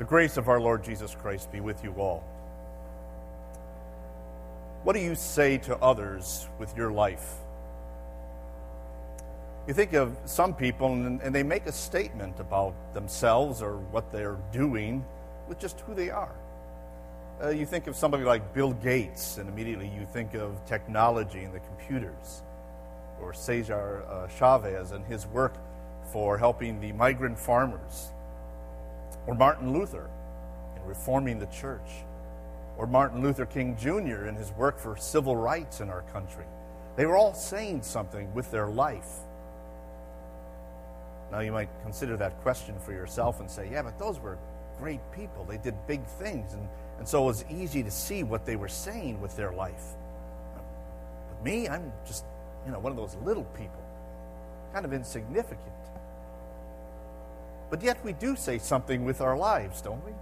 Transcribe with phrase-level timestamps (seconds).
[0.00, 2.24] The grace of our Lord Jesus Christ be with you all.
[4.82, 7.34] What do you say to others with your life?
[9.68, 14.10] You think of some people and, and, they make a statement about themselves or what
[14.10, 15.04] they're doing
[15.50, 16.34] with just who they are.
[17.42, 21.52] Uh, you think of somebody like Bill Gates, and immediately you think of technology and
[21.52, 22.42] the computers,
[23.20, 25.56] or Cesar uh, Chavez and his work
[26.10, 28.12] for helping the migrant farmers,
[29.30, 30.10] or Martin Luther
[30.74, 31.88] in reforming the church,
[32.76, 34.26] or Martin Luther King Jr.
[34.26, 36.46] in his work for civil rights in our country.
[36.96, 39.06] They were all saying something with their life.
[41.30, 44.36] Now, you might consider that question for yourself and say, yeah, but those were
[44.80, 45.44] great people.
[45.44, 46.52] They did big things.
[46.54, 49.84] And, and so it was easy to see what they were saying with their life.
[51.28, 52.24] But me, I'm just,
[52.66, 53.80] you know, one of those little people,
[54.72, 55.60] kind of insignificant.
[57.70, 60.12] But yet we do say something with our lives, don't we?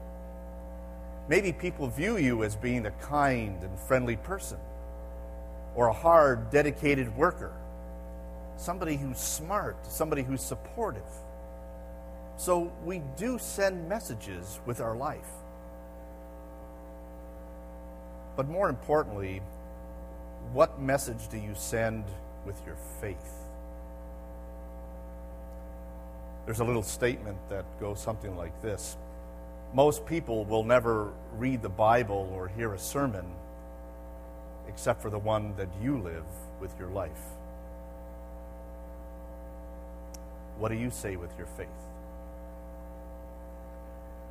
[1.28, 4.58] Maybe people view you as being a kind and friendly person,
[5.74, 7.52] or a hard, dedicated worker,
[8.56, 11.02] somebody who's smart, somebody who's supportive.
[12.36, 15.28] So we do send messages with our life.
[18.36, 19.42] But more importantly,
[20.52, 22.04] what message do you send
[22.46, 23.37] with your faith?
[26.48, 28.96] There's a little statement that goes something like this
[29.74, 33.26] Most people will never read the Bible or hear a sermon
[34.66, 36.24] except for the one that you live
[36.58, 37.20] with your life.
[40.56, 41.68] What do you say with your faith?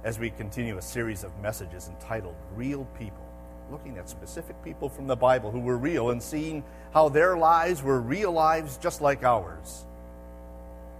[0.03, 3.27] As we continue a series of messages entitled Real People,
[3.71, 6.63] looking at specific people from the Bible who were real and seeing
[6.95, 9.85] how their lives were real lives just like ours,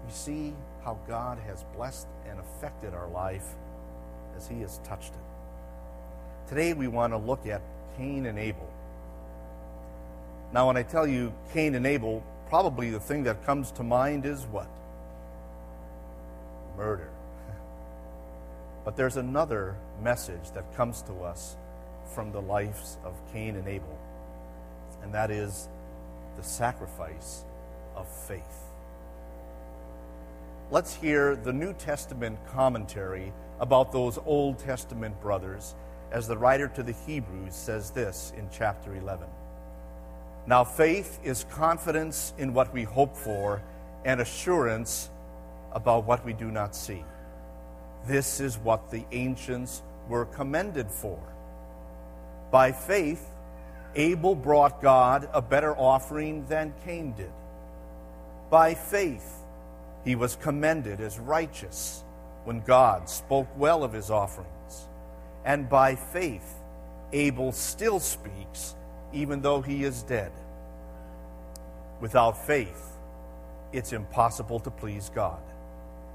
[0.05, 0.53] we see
[0.87, 3.43] how God has blessed and affected our life
[4.37, 6.47] as He has touched it.
[6.47, 7.61] Today we want to look at
[7.97, 8.69] Cain and Abel.
[10.53, 14.25] Now, when I tell you Cain and Abel, probably the thing that comes to mind
[14.25, 14.69] is what?
[16.77, 17.09] Murder.
[18.85, 21.57] But there's another message that comes to us
[22.15, 23.99] from the lives of Cain and Abel,
[25.03, 25.67] and that is
[26.37, 27.43] the sacrifice
[27.97, 28.67] of faith
[30.69, 35.75] let's hear the New Testament commentary about those Old Testament brothers
[36.11, 39.27] as the writer to the Hebrews says this in chapter 11.
[40.45, 43.61] Now, faith is confidence in what we hope for
[44.05, 45.09] and assurance
[45.73, 47.03] about what we do not see.
[48.05, 51.19] This is what the ancients were commended for.
[52.51, 53.25] By faith,
[53.95, 57.31] Abel brought God a better offering than Cain did.
[58.49, 59.36] By faith,
[60.07, 62.05] he was commended as righteous
[62.45, 64.87] when God spoke well of his offerings.
[65.43, 66.55] And by faith,
[67.11, 68.75] Abel still speaks,
[69.11, 70.31] even though he is dead.
[71.99, 72.97] Without faith,
[73.73, 75.41] it's impossible to please God,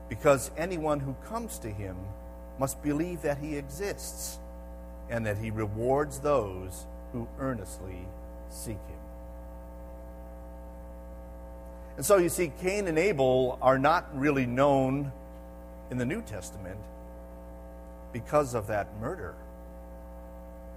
[0.09, 1.97] because anyone who comes to him
[2.59, 4.39] must believe that he exists
[5.11, 8.09] and that he rewards those who earnestly
[8.49, 9.02] seek him.
[11.97, 15.13] And so you see, Cain and Abel are not really known
[15.91, 16.79] in the New Testament
[18.13, 19.35] because of that murder,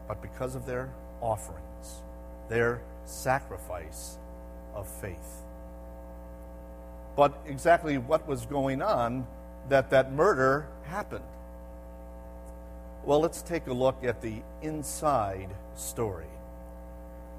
[0.07, 0.89] but because of their
[1.21, 2.01] offerings,
[2.49, 4.17] their sacrifice
[4.73, 5.43] of faith.
[7.15, 9.25] But exactly what was going on
[9.69, 11.23] that that murder happened?
[13.05, 16.25] Well, let's take a look at the inside story.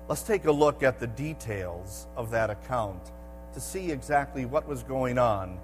[0.08, 3.02] Let's take a look at the details of that account
[3.56, 5.58] to see exactly what was going on,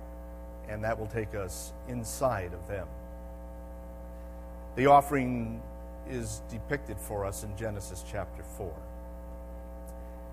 [0.67, 2.89] and that will take us inside of them.
[4.77, 5.61] The offering
[6.09, 8.73] is depicted for us in Genesis chapter 4.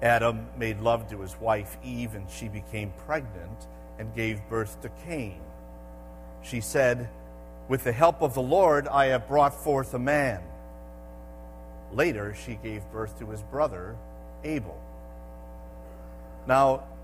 [0.02, 3.68] Adam made love to his wife Eve, and she became pregnant
[3.98, 5.42] and gave birth to Cain.
[6.42, 7.10] She said,
[7.68, 10.42] With the help of the Lord, I have brought forth a man.
[11.92, 13.98] Later, she gave birth to his brother,
[14.45, 14.81] Abel.
[16.48, 16.84] Now,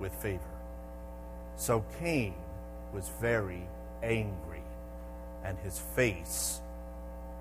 [0.00, 0.42] with favor.
[1.56, 2.34] So Cain
[2.92, 3.62] was very
[4.02, 4.62] angry,
[5.44, 6.60] and his face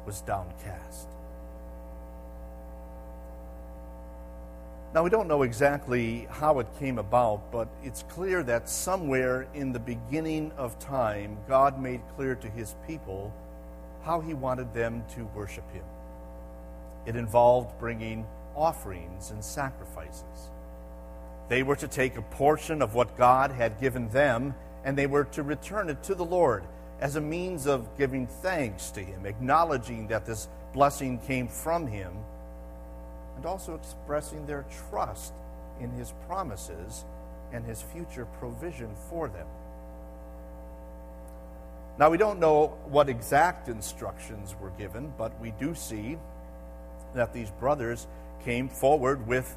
[0.06, 1.08] was downcast.
[4.94, 9.74] Now, we don't know exactly how it came about, but it's clear that somewhere in
[9.74, 13.34] the beginning of time, God made clear to his people
[14.04, 15.84] how he wanted them to worship him.
[17.06, 18.26] It involved bringing
[18.56, 20.50] offerings and sacrifices.
[21.50, 24.54] They were to take a portion of what God had given them
[24.88, 26.64] and they were to return it to the Lord
[27.02, 32.14] as a means of giving thanks to Him, acknowledging that this blessing came from Him,
[33.36, 35.34] and also expressing their trust
[35.82, 37.04] in His promises
[37.52, 39.46] and His future provision for them.
[42.00, 46.18] Now, we don't know what exact instructions were given, but we do see
[47.14, 48.08] that these brothers
[48.46, 49.56] came forward with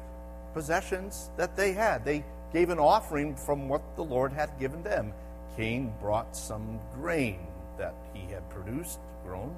[0.53, 2.05] possessions that they had.
[2.05, 5.13] They gave an offering from what the Lord had given them.
[5.57, 7.39] Cain brought some grain
[7.77, 9.55] that he had produced, grown,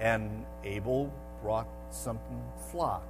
[0.00, 3.04] and Abel brought something flock.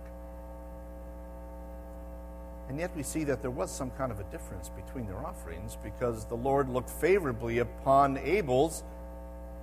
[2.68, 5.76] And yet we see that there was some kind of a difference between their offerings
[5.82, 8.82] because the Lord looked favorably upon Abel's,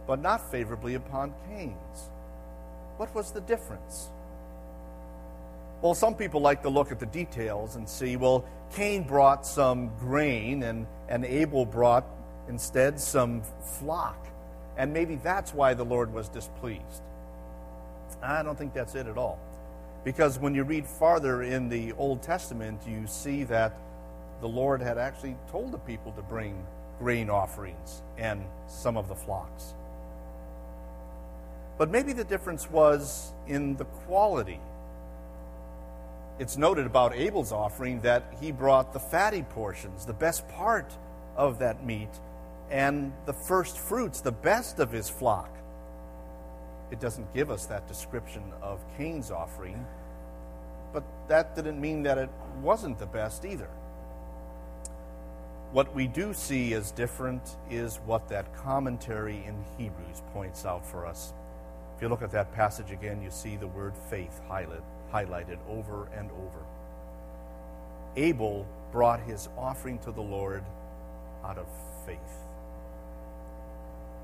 [0.06, 2.10] but not favorably upon Cain's.
[2.98, 4.10] What was the difference?
[5.82, 8.46] Well, some people like to look at the details and see, well,
[8.76, 12.06] Cain brought some grain and, and Abel brought
[12.48, 13.42] instead some
[13.80, 14.28] flock.
[14.78, 17.02] And maybe that's why the Lord was displeased.
[18.22, 19.40] I don't think that's it at all.
[20.04, 23.76] Because when you read farther in the Old Testament, you see that
[24.40, 26.64] the Lord had actually told the people to bring
[27.00, 29.74] grain offerings and some of the flocks.
[31.80, 34.60] But maybe the difference was in the quality
[36.40, 40.92] it's noted about Abel's offering that he brought the fatty portions, the best part
[41.36, 42.10] of that meat,
[42.70, 45.50] and the first fruits, the best of his flock.
[46.90, 49.86] It doesn't give us that description of Cain's offering,
[50.94, 52.30] but that didn't mean that it
[52.62, 53.70] wasn't the best either.
[55.72, 61.06] What we do see as different is what that commentary in Hebrews points out for
[61.06, 61.34] us.
[62.02, 64.82] If you look at that passage again, you see the word faith highlighted
[65.14, 66.66] highlighted over and over.
[68.16, 70.64] Abel brought his offering to the Lord
[71.46, 71.68] out of
[72.08, 72.18] faith.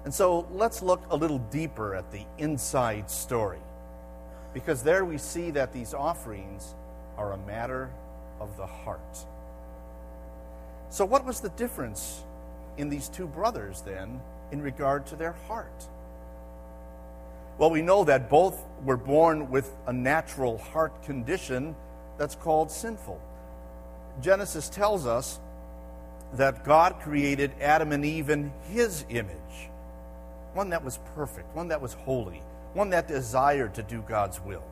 [0.06, 3.60] And so let's look a little deeper at the inside story.
[4.56, 6.74] Because there we see that these offerings
[7.16, 7.92] are a matter
[8.40, 9.20] of the heart.
[10.90, 12.24] So, what was the difference
[12.78, 14.20] in these two brothers then
[14.52, 15.88] in regard to their heart?
[17.58, 21.76] Well, we know that both were born with a natural heart condition
[22.18, 23.20] that's called sinful.
[24.22, 25.40] Genesis tells us
[26.34, 29.70] that God created Adam and Eve in his image,
[30.54, 32.42] one that was perfect, one that was holy,
[32.74, 34.64] one that desired to do God's will.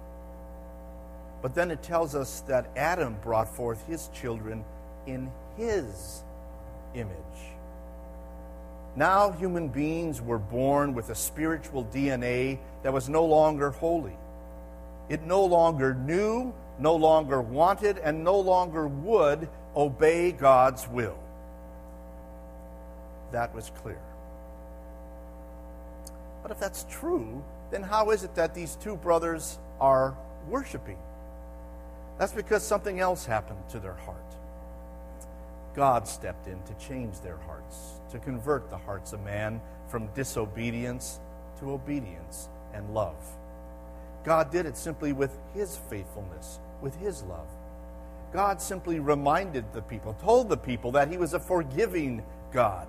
[1.41, 4.63] But then it tells us that Adam brought forth his children
[5.07, 6.23] in his
[6.93, 7.54] image.
[8.95, 14.15] Now, human beings were born with a spiritual DNA that was no longer holy.
[15.09, 21.17] It no longer knew, no longer wanted, and no longer would obey God's will.
[23.31, 24.01] That was clear.
[26.41, 30.15] But if that's true, then how is it that these two brothers are
[30.47, 30.97] worshiping?
[32.17, 34.17] That's because something else happened to their heart.
[35.75, 41.19] God stepped in to change their hearts, to convert the hearts of man from disobedience
[41.59, 43.15] to obedience and love.
[44.23, 47.47] God did it simply with his faithfulness, with his love.
[48.31, 52.87] God simply reminded the people, told the people that he was a forgiving God.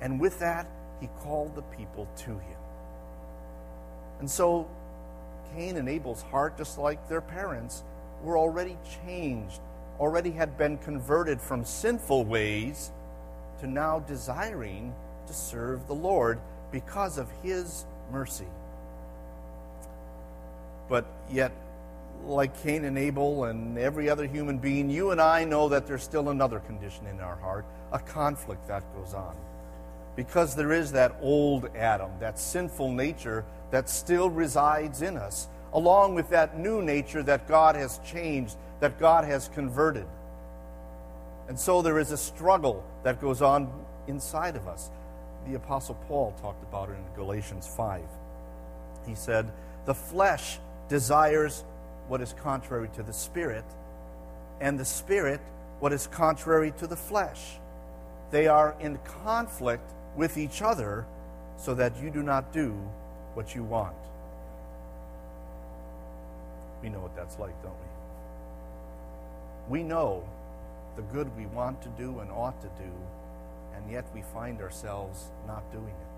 [0.00, 0.66] And with that,
[1.00, 2.58] he called the people to him.
[4.20, 4.68] And so,
[5.54, 7.82] Cain and Abel's heart, just like their parents,
[8.22, 9.60] were already changed
[10.00, 12.90] already had been converted from sinful ways
[13.62, 14.92] to now desiring
[15.28, 16.40] to serve the Lord
[16.72, 18.48] because of his mercy.
[20.88, 21.52] But yet,
[22.26, 26.02] like Cain and Abel and every other human being, you and I know that there's
[26.02, 29.36] still another condition in our heart, a conflict that goes on.
[30.16, 36.16] Because there is that old Adam, that sinful nature that still resides in us, along
[36.16, 40.06] with that new nature that God has changed that God has converted.
[41.48, 43.70] And so there is a struggle that goes on
[44.06, 44.90] inside of us.
[45.46, 48.02] The Apostle Paul talked about it in Galatians 5.
[49.06, 49.50] He said,
[49.86, 50.58] The flesh
[50.88, 51.64] desires
[52.08, 53.64] what is contrary to the Spirit,
[54.60, 55.40] and the Spirit
[55.80, 57.56] what is contrary to the flesh.
[58.30, 61.06] They are in conflict with each other
[61.56, 62.70] so that you do not do
[63.34, 63.96] what you want.
[66.82, 67.74] We know what that's like, don't
[69.68, 69.80] we?
[69.80, 70.24] We know
[70.96, 72.92] the good we want to do and ought to do,
[73.74, 76.12] and yet we find ourselves not doing it.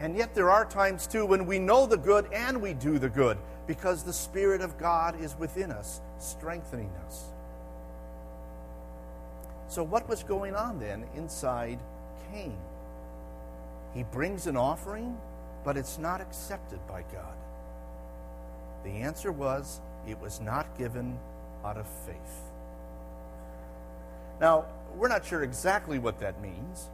[0.00, 3.10] And yet, there are times too when we know the good and we do the
[3.10, 7.26] good because the Spirit of God is within us, strengthening us.
[9.68, 11.78] So, what was going on then inside
[12.32, 12.56] Cain?
[13.94, 15.16] He brings an offering,
[15.64, 17.36] but it's not accepted by God.
[18.84, 21.18] The answer was it was not given
[21.64, 22.49] out of faith.
[24.40, 24.64] Now,
[24.96, 26.88] we're not sure exactly what that means.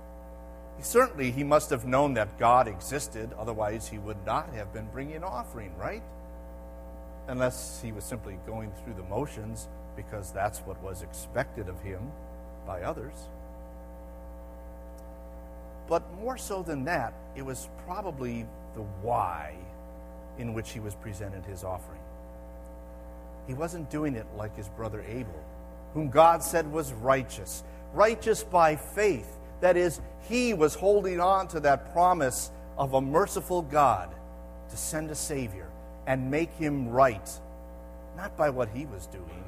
[0.80, 5.16] Certainly, he must have known that God existed, otherwise, he would not have been bringing
[5.16, 6.02] an offering, right?
[7.28, 12.12] Unless he was simply going through the motions because that's what was expected of him
[12.66, 13.14] by others.
[15.88, 19.54] But more so than that, it was probably the why
[20.38, 22.00] in which he was presented his offering.
[23.46, 25.42] He wasn't doing it like his brother Abel,
[25.94, 27.62] whom God said was righteous,
[27.92, 33.62] righteous by faith that is, he was holding on to that promise of a merciful
[33.62, 34.14] God
[34.70, 35.68] to send a Savior
[36.06, 37.30] and make him right,
[38.16, 39.44] not by what he was doing,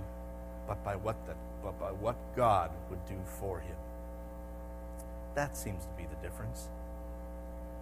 [0.66, 3.76] but by what, the, but by what God would do for him.
[5.34, 6.68] That seems to be the difference.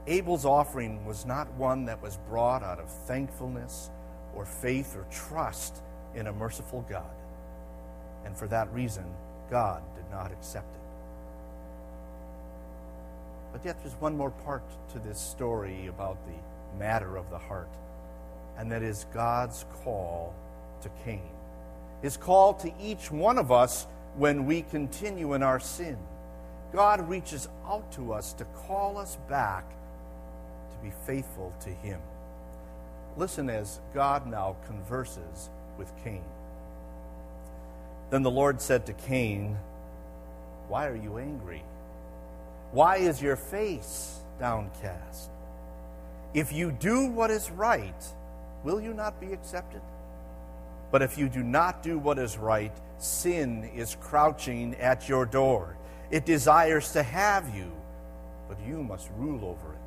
[0.07, 3.91] Abel's offering was not one that was brought out of thankfulness
[4.35, 5.83] or faith or trust
[6.15, 7.05] in a merciful God.
[8.27, 9.05] And for that reason,
[9.51, 10.81] God did not accept it.
[13.53, 17.71] But yet, there's one more part to this story about the matter of the heart,
[18.59, 20.35] and that is God's call
[20.83, 21.31] to Cain.
[22.03, 25.97] His call to each one of us when we continue in our sin.
[26.73, 32.01] God reaches out to us to call us back to be faithful to Him.
[33.17, 36.25] Listen as God now converses with Cain.
[38.11, 39.57] Then the Lord said to Cain,
[40.69, 41.63] Why are you angry?
[42.73, 45.31] Why is your face downcast?
[46.35, 48.05] If you do what is right,
[48.63, 49.81] will you not be accepted?
[50.91, 55.77] But if you do not do what is right, sin is crouching at your door.
[56.11, 57.73] It desires to have you,
[58.49, 59.81] but you must rule over it.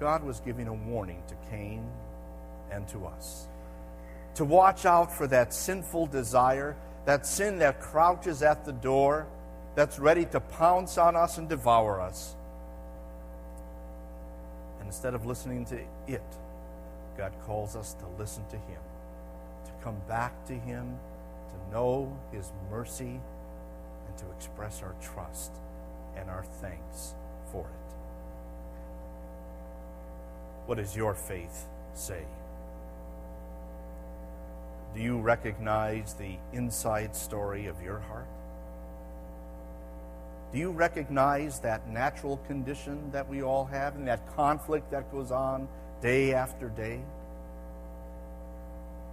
[0.00, 1.82] God was giving a warning to Cain
[2.70, 3.46] and to us
[4.34, 9.26] to watch out for that sinful desire, that sin that crouches at the door
[9.74, 12.34] that's ready to pounce on us and devour us.
[14.78, 16.22] And instead of listening to it,
[17.16, 18.80] God calls us to listen to Him,
[19.64, 20.96] to come back to Him,
[21.48, 23.20] to know His mercy,
[24.06, 25.52] and to express our trust
[26.16, 27.14] and our thanks
[27.50, 27.94] for it.
[30.66, 32.24] What does your faith say?
[34.94, 38.28] Do you recognize the inside story of your heart?
[40.52, 45.32] Do you recognize that natural condition that we all have and that conflict that goes
[45.32, 45.66] on
[46.00, 47.00] day after day?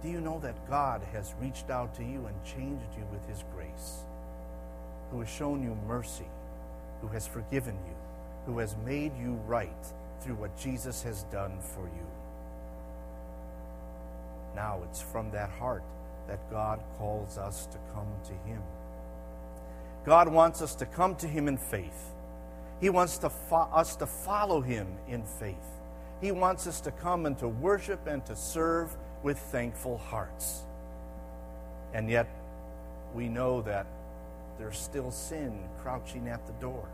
[0.04, 3.44] Do you know that God has reached out to you and changed you with His
[3.52, 4.04] grace?
[5.10, 6.28] Who has shown you mercy,
[7.00, 7.94] who has forgiven you,
[8.46, 9.86] who has made you right
[10.20, 12.21] through what Jesus has done for you?
[14.54, 15.82] Now it's from that heart
[16.28, 18.62] that God calls us to come to Him.
[20.04, 22.10] God wants us to come to Him in faith.
[22.80, 25.56] He wants to fo- us to follow Him in faith.
[26.20, 30.62] He wants us to come and to worship and to serve with thankful hearts.
[31.94, 32.28] And yet,
[33.14, 33.86] we know that
[34.58, 36.88] there's still sin crouching at the door.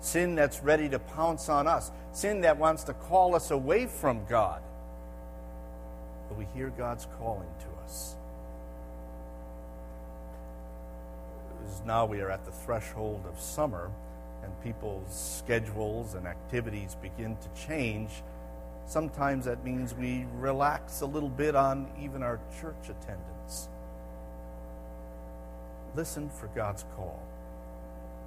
[0.00, 1.90] Sin that's ready to pounce on us.
[2.12, 4.62] Sin that wants to call us away from God.
[6.32, 8.14] But we hear God's calling to us.
[11.84, 13.90] now we are at the threshold of summer
[14.42, 18.22] and people's schedules and activities begin to change,
[18.86, 23.68] sometimes that means we relax a little bit on even our church attendance.
[25.94, 27.20] Listen for God's call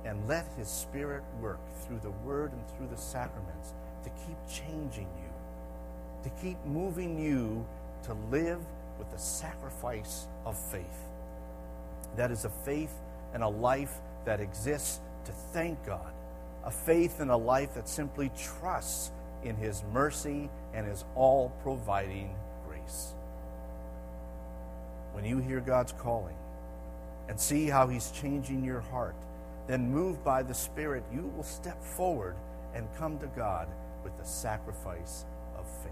[0.05, 5.07] and let His Spirit work through the Word and through the sacraments to keep changing
[5.17, 7.65] you, to keep moving you
[8.05, 8.59] to live
[8.97, 10.83] with the sacrifice of faith.
[12.15, 12.93] That is a faith
[13.33, 13.93] and a life
[14.25, 16.13] that exists to thank God,
[16.63, 19.11] a faith and a life that simply trusts
[19.43, 22.35] in His mercy and His all providing
[22.67, 23.13] grace.
[25.13, 26.35] When you hear God's calling
[27.27, 29.15] and see how He's changing your heart,
[29.67, 32.35] then moved by the Spirit, you will step forward
[32.73, 33.67] and come to God
[34.03, 35.25] with the sacrifice
[35.57, 35.91] of faith.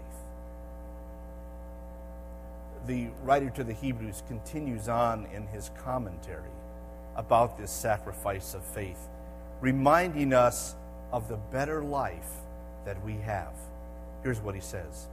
[2.86, 6.50] The writer to the Hebrews continues on in his commentary
[7.16, 9.08] about this sacrifice of faith,
[9.60, 10.74] reminding us
[11.12, 12.30] of the better life
[12.84, 13.54] that we have.
[14.22, 15.08] Here's what he says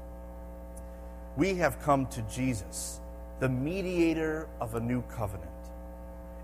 [1.38, 3.00] We have come to Jesus,
[3.40, 5.50] the mediator of a new covenant,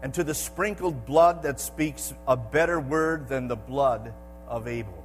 [0.02, 4.14] and to the sprinkled blood that speaks a better word than the blood
[4.48, 5.04] of Abel.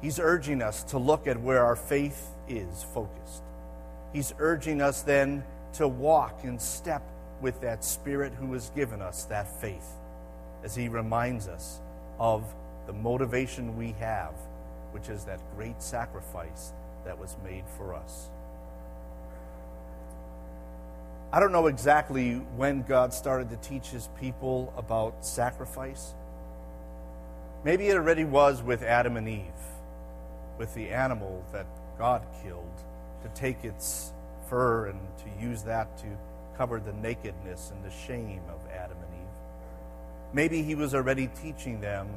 [0.00, 3.42] He's urging us to look at where our faith is focused.
[4.12, 7.02] He's urging us then to walk in step
[7.40, 9.88] with that Spirit who has given us that faith,
[10.64, 11.80] as He reminds us
[12.18, 12.44] of
[12.86, 14.34] the motivation we have,
[14.92, 16.72] which is that great sacrifice
[17.04, 18.30] that was made for us.
[21.30, 26.14] I don't know exactly when God started to teach His people about sacrifice.
[27.64, 29.44] Maybe it already was with Adam and Eve
[30.58, 31.66] with the animal that
[31.98, 32.64] God killed
[33.22, 34.12] to take its
[34.48, 36.06] fur and to use that to
[36.56, 39.28] cover the nakedness and the shame of Adam and Eve.
[40.32, 42.08] Maybe he was already teaching them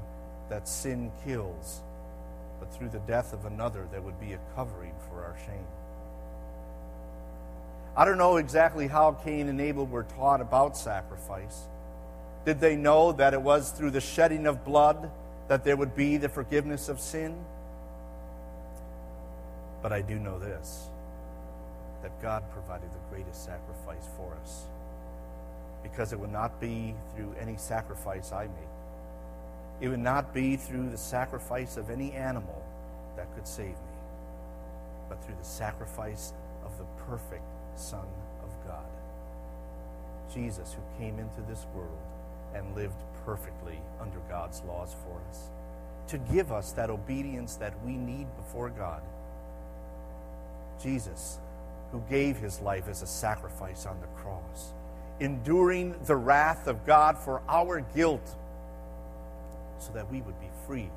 [0.50, 1.82] that sin kills,
[2.60, 5.66] but through the death of another, there would be a covering for our shame.
[7.96, 11.64] I don't know exactly how Cain and Abel were taught about sacrifice.
[12.46, 15.12] Did they know that it was through the shedding of blood
[15.48, 17.36] that there would be the forgiveness of sin?
[19.82, 20.90] But I do know this
[22.02, 24.64] that God provided the greatest sacrifice for us.
[25.84, 30.90] Because it would not be through any sacrifice I make, it would not be through
[30.90, 32.64] the sacrifice of any animal
[33.16, 33.98] that could save me,
[35.10, 36.34] but through the sacrifice
[36.66, 37.44] of the perfect
[37.76, 38.06] Son
[38.44, 38.86] of God.
[40.34, 42.00] Jesus, who came into this world
[42.54, 45.50] and lived perfectly under God's laws for us,
[46.08, 49.02] to give us that obedience that we need before God
[50.82, 51.40] Jesus,
[51.92, 54.74] who gave his life as a sacrifice on the cross,
[55.20, 58.36] enduring the wrath of God for our guilt,
[59.80, 60.90] so that we would be free,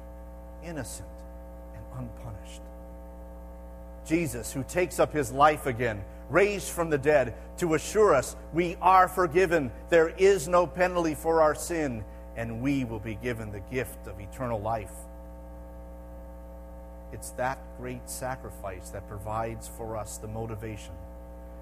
[0.65, 1.09] innocent,
[1.75, 2.63] and unpunished.
[4.07, 8.77] Jesus, who takes up his life again, raised from the dead, to assure us we
[8.81, 12.05] are forgiven, there is no penalty for our sin,
[12.37, 14.93] and we will be given the gift of eternal life.
[17.15, 20.93] It's that great sacrifice that provides for us the motivation.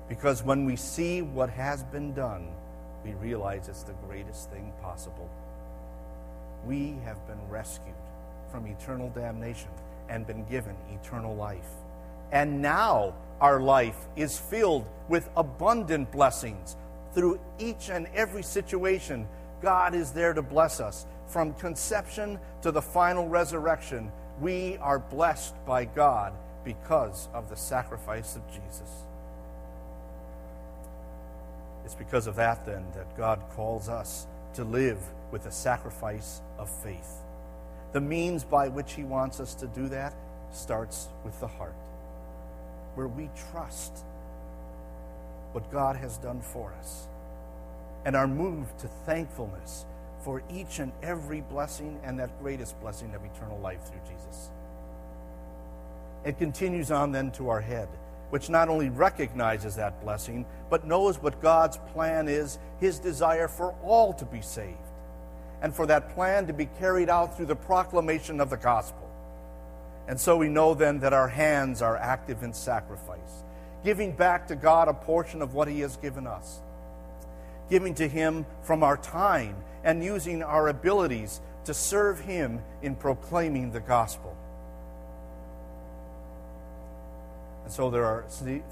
[0.09, 2.49] Because when we see what has been done,
[3.05, 5.29] we realize it's the greatest thing possible.
[6.67, 7.95] We have been rescued
[8.51, 9.69] from eternal damnation
[10.09, 11.69] and been given eternal life.
[12.33, 16.77] And now our life is filled with abundant blessings.
[17.13, 19.29] Through each and every situation,
[19.61, 21.05] God is there to bless us.
[21.27, 26.33] From conception to the final resurrection, we are blessed by God
[26.65, 28.91] because of the sacrifice of Jesus.
[31.85, 34.99] It's because of that, then, that God calls us to live
[35.31, 37.23] with a sacrifice of faith.
[37.93, 40.15] The means by which He wants us to do that
[40.53, 41.75] starts with the heart,
[42.95, 44.05] where we trust
[45.53, 47.09] what God has done for us
[48.05, 49.85] and are moved to thankfulness
[50.23, 54.51] for each and every blessing and that greatest blessing of eternal life through Jesus.
[56.25, 57.89] It continues on then to our head,
[58.31, 63.75] which not only recognizes that blessing, but knows what God's plan is, his desire for
[63.83, 64.77] all to be saved,
[65.61, 69.09] and for that plan to be carried out through the proclamation of the gospel.
[70.09, 73.45] And so we know then that our hands are active in sacrifice,
[73.85, 76.61] giving back to God a portion of what he has given us,
[77.73, 83.73] giving to him from our time and using our abilities to serve Him in proclaiming
[83.73, 84.37] the gospel.
[87.65, 88.27] And so there are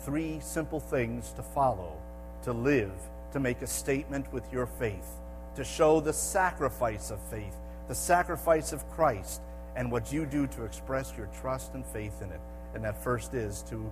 [0.05, 1.97] three simple things to follow
[2.43, 2.93] to live,
[3.33, 5.09] to make a statement with your faith,
[5.57, 7.55] to show the sacrifice of faith,
[7.89, 9.41] the sacrifice of Christ,
[9.77, 12.41] and what you do to express your trust and faith in it.
[12.75, 13.91] And that first is to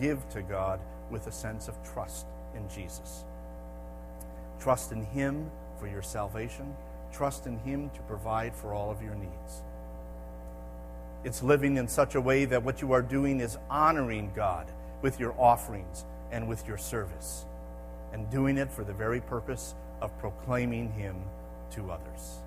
[0.00, 3.26] give to God with a sense of trust in Jesus.
[4.60, 6.74] Trust in Him for your salvation.
[7.12, 9.62] Trust in Him to provide for all of your needs.
[11.24, 14.70] It's living in such a way that what you are doing is honoring God
[15.02, 17.44] with your offerings and with your service,
[18.12, 21.16] and doing it for the very purpose of proclaiming Him
[21.72, 22.38] to others.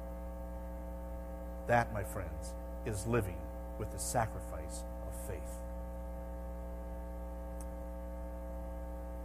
[1.67, 2.53] That, my friends,
[2.85, 3.37] is living
[3.77, 5.58] with the sacrifice of faith.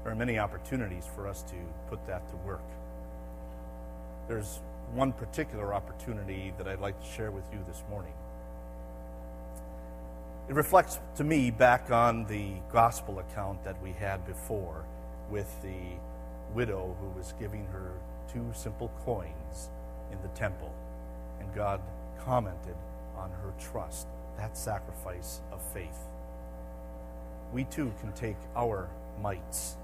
[0.05, 1.55] There are many opportunities for us to
[1.89, 2.63] put that to work.
[4.29, 4.61] There's
[4.93, 8.13] one particular opportunity that I'd like to share with you this morning.
[10.47, 14.85] It reflects to me back on the gospel account that we had before
[15.31, 15.97] with the
[16.55, 17.93] widow who was giving her
[18.31, 19.71] two simple coins
[20.13, 20.71] in the temple.
[21.41, 21.81] And God
[22.19, 22.77] commented
[23.17, 25.99] on her trust, that sacrifice of faith.
[27.55, 28.91] We too can take our
[29.23, 29.77] mites,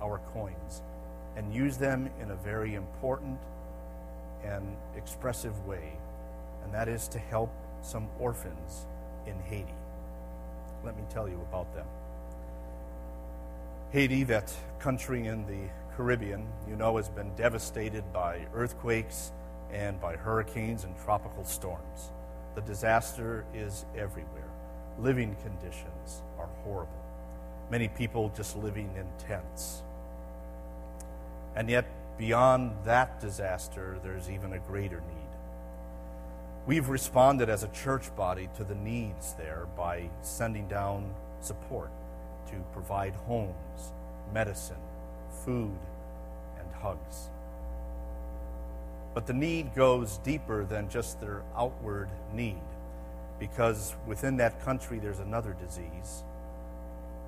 [0.00, 0.82] our coins,
[1.36, 3.38] and use them in a very important
[4.44, 5.92] and expressive way,
[6.64, 8.86] and that is to help some orphans
[9.26, 9.74] in Haiti.
[10.84, 11.86] Let me tell you about them.
[13.90, 19.32] Haiti, that country in the Caribbean, you know, has been devastated by earthquakes
[19.72, 22.12] and by hurricanes and tropical storms.
[22.54, 24.50] The disaster is everywhere.
[24.98, 26.92] Living conditions are horrible.
[27.70, 29.82] Many people just living in tents.
[31.58, 31.86] And yet,
[32.18, 35.28] beyond that disaster, there's even a greater need.
[36.68, 41.90] We've responded as a church body to the needs there by sending down support
[42.50, 43.92] to provide homes,
[44.32, 44.76] medicine,
[45.44, 45.76] food,
[46.60, 47.28] and hugs.
[49.12, 52.62] But the need goes deeper than just their outward need,
[53.40, 56.22] because within that country there's another disease,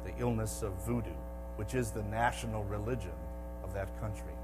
[0.05, 1.11] the illness of voodoo,
[1.57, 3.11] which is the national religion
[3.71, 4.35] of that country,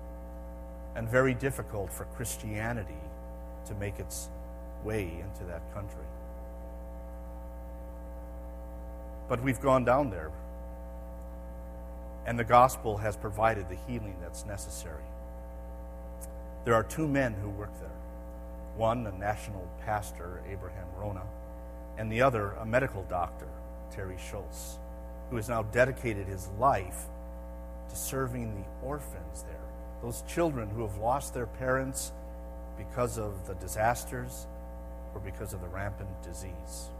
[0.95, 3.03] and very difficult for Christianity
[3.67, 4.29] to make its
[4.85, 6.05] way into that country.
[9.29, 10.31] But we've gone down there
[12.27, 15.05] and the gospel has provided the healing that's necessary.
[16.65, 17.91] There are two men who work there
[18.77, 21.23] one, a national pastor, Abraham Rona,
[21.97, 23.49] and the other, a medical doctor,
[23.91, 24.79] Terry Schultz,
[25.31, 27.07] who has now dedicated his life
[27.88, 29.57] to serving the orphans there.
[30.03, 32.12] Those children who have lost their parents
[32.77, 34.46] because of the disasters
[35.14, 36.90] or because of the rampant disease.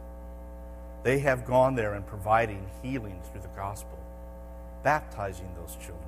[1.03, 3.97] They have gone there and providing healing through the gospel
[4.83, 6.07] baptizing those children,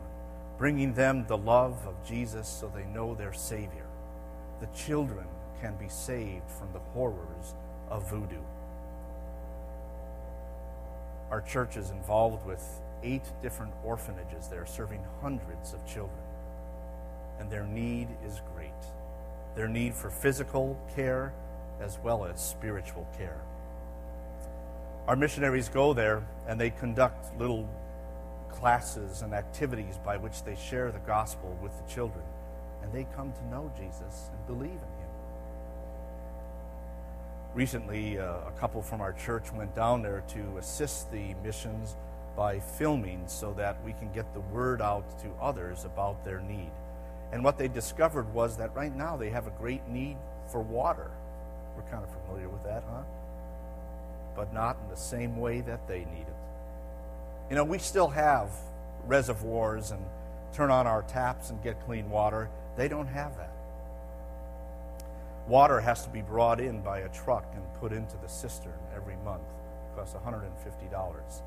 [0.57, 3.85] bringing them the love of Jesus so they know their Savior.
[4.61, 5.25] The children
[5.59, 7.55] can be saved from the horrors
[7.89, 8.41] of voodoo.
[11.29, 12.63] Our church is involved with
[13.03, 16.19] eight different orphanages there, serving hundreds of children.
[17.39, 18.71] And their need is great.
[19.55, 21.33] Their need for physical care
[21.81, 23.41] as well as spiritual care.
[25.07, 27.67] Our missionaries go there and they conduct little
[28.51, 32.23] classes and activities by which they share the gospel with the children.
[32.83, 35.09] And they come to know Jesus and believe in him.
[37.53, 41.95] Recently, uh, a couple from our church went down there to assist the missions
[42.39, 46.71] by filming so that we can get the word out to others about their need.
[47.33, 50.15] And what they discovered was that right now they have a great need
[50.49, 51.11] for water.
[51.75, 53.01] We're kind of familiar with that, huh?
[54.37, 56.39] But not in the same way that they need it.
[57.49, 58.51] You know, we still have
[59.05, 60.01] reservoirs and
[60.53, 62.49] turn on our taps and get clean water.
[62.77, 63.51] They don't have that.
[65.45, 69.17] Water has to be brought in by a truck and put into the cistern every
[69.25, 69.43] month.
[69.91, 71.41] It costs $150.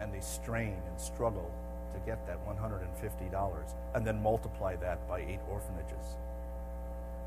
[0.00, 1.50] And they strain and struggle
[1.94, 6.16] to get that $150 and then multiply that by eight orphanages.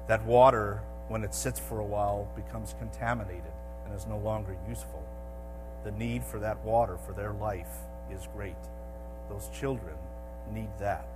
[0.07, 3.53] That water, when it sits for a while, becomes contaminated
[3.85, 5.03] and is no longer useful
[5.85, 7.69] the need for that water for their life
[8.11, 8.55] is great.
[9.29, 9.95] Those children
[10.51, 11.07] need that.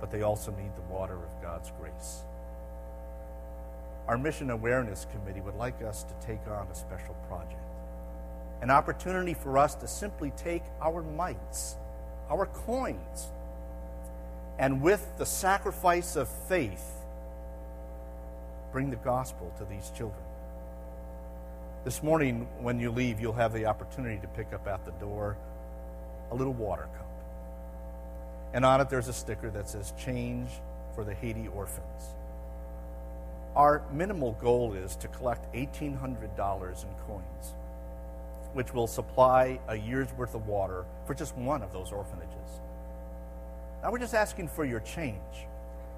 [0.00, 2.22] But they also need the water of God's grace.
[4.08, 7.69] Our Mission Awareness Committee would like us to take on a special project
[8.62, 11.76] an opportunity for us to simply take our mites,
[12.28, 13.28] our coins,
[14.58, 16.84] and with the sacrifice of faith,
[18.72, 20.22] bring the gospel to these children.
[21.84, 25.36] This morning, when you leave, you'll have the opportunity to pick up at the door
[26.30, 27.06] a little water cup.
[28.52, 30.48] And on it, there's a sticker that says Change
[30.94, 32.14] for the Haiti Orphans.
[33.56, 37.54] Our minimal goal is to collect $1,800 in coins,
[38.52, 42.60] which will supply a year's worth of water for just one of those orphanages.
[43.82, 45.46] Now, we're just asking for your change.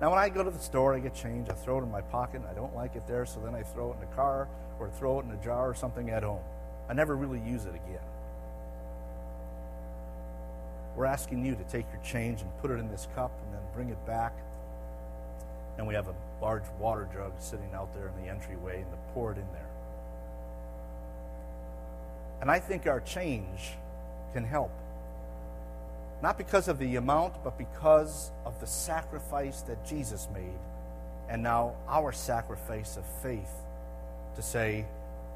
[0.01, 1.49] Now, when I go to the store, I get change.
[1.49, 2.41] I throw it in my pocket.
[2.43, 4.91] And I don't like it there, so then I throw it in the car or
[4.91, 6.43] throw it in a jar or something at home.
[6.89, 8.03] I never really use it again.
[10.97, 13.63] We're asking you to take your change and put it in this cup and then
[13.75, 14.33] bring it back.
[15.79, 18.99] And we have a large water jug sitting out there in the entryway and to
[19.15, 19.72] pour it in there.
[22.43, 23.71] And I think our change
[24.35, 24.73] can help.
[26.23, 30.59] Not because of the amount, but because of the sacrifice that Jesus made,
[31.29, 33.53] and now our sacrifice of faith
[34.35, 34.85] to say,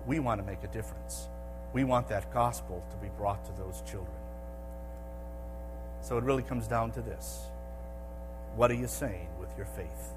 [0.05, 1.29] we want to make a difference.
[1.73, 4.17] We want that gospel to be brought to those children.
[6.03, 7.41] So it really comes down to this
[8.57, 10.13] what are you saying with your faith?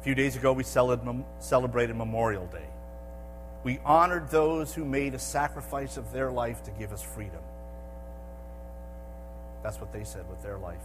[0.00, 2.68] A few days ago, we celebrated Memorial Day.
[3.64, 7.42] We honored those who made a sacrifice of their life to give us freedom.
[9.62, 10.76] That's what they said with their life.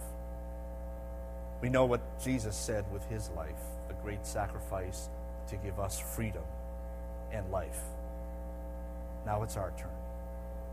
[1.62, 3.54] We know what Jesus said with his life
[3.88, 5.08] the great sacrifice
[5.48, 6.42] to give us freedom
[7.32, 7.80] and life.
[9.24, 9.88] Now it's our turn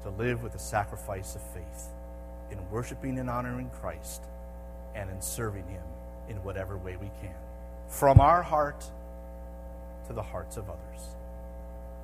[0.03, 1.89] to live with a sacrifice of faith
[2.51, 4.21] in worshiping and honoring Christ
[4.95, 5.83] and in serving Him
[6.29, 7.35] in whatever way we can.
[7.87, 8.83] From our heart
[10.07, 11.01] to the hearts of others.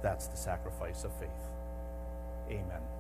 [0.02, 1.30] That's the sacrifice of faith.
[2.50, 2.97] Amen.